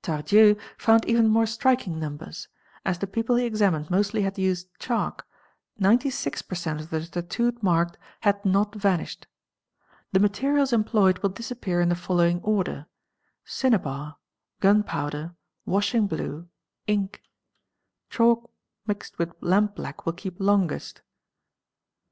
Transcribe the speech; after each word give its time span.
Tardieu™® 0.00 0.60
found 0.78 1.04
even 1.06 1.26
more 1.26 1.44
striking 1.44 1.98
numbers; 1.98 2.46
as 2.84 3.00
the 3.00 3.06
people 3.08 3.34
he 3.34 3.44
examined 3.44 3.90
mostly 3.90 4.22
had 4.22 4.38
used 4.38 4.68
chalk, 4.78 5.26
96 5.76 6.40
% 6.42 6.66
of 6.66 6.90
the 6.90 7.04
tattooed 7.04 7.60
marks 7.64 7.98
had 8.20 8.44
not 8.44 8.76
vanished. 8.76 9.26
The 10.12 10.20
materials 10.20 10.72
employed 10.72 11.18
will 11.18 11.30
disappear 11.30 11.80
in 11.80 11.88
the 11.88 11.96
following 11.96 12.40
order, 12.42 12.86
cinnabar, 13.44 14.18
gun 14.60 14.84
powder, 14.84 15.34
washing 15.66 16.06
blue, 16.06 16.48
ink; 16.86 17.20
chalk 18.08 18.52
mixed 18.86 19.18
with 19.18 19.30
lampblack 19.42 20.06
will 20.06 20.12
keep 20.12 20.38
longest. 20.38 21.02